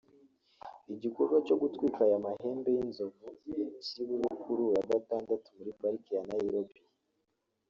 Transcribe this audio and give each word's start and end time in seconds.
Igikorwa 0.93 1.37
cyo 1.47 1.55
gutwika 1.61 1.99
aya 2.07 2.23
mahembe 2.25 2.69
y’inzovu 2.75 3.25
kiri 3.83 4.03
bube 4.07 4.29
kuri 4.41 4.59
uyu 4.65 4.75
wa 4.77 4.83
Gatandatu 4.91 5.47
muri 5.57 5.71
Pariki 5.79 6.11
ya 6.17 6.23
Nairobi 6.31 6.77